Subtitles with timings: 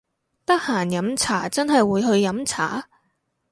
[0.47, 2.87] 得閒飲茶真係會去飲茶！？